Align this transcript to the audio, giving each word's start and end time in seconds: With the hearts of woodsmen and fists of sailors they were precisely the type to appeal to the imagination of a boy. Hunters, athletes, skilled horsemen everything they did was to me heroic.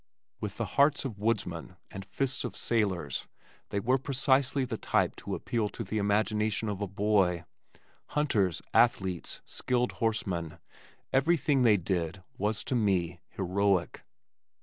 With 0.39 0.57
the 0.57 0.65
hearts 0.65 1.05
of 1.05 1.19
woodsmen 1.19 1.75
and 1.91 2.03
fists 2.05 2.43
of 2.43 2.57
sailors 2.57 3.27
they 3.69 3.79
were 3.79 3.99
precisely 3.99 4.65
the 4.65 4.75
type 4.79 5.15
to 5.17 5.35
appeal 5.35 5.69
to 5.69 5.83
the 5.83 5.99
imagination 5.99 6.69
of 6.69 6.81
a 6.81 6.87
boy. 6.87 7.45
Hunters, 8.07 8.63
athletes, 8.73 9.41
skilled 9.45 9.91
horsemen 9.91 10.57
everything 11.13 11.61
they 11.61 11.77
did 11.77 12.23
was 12.39 12.63
to 12.63 12.73
me 12.73 13.19
heroic. 13.29 14.01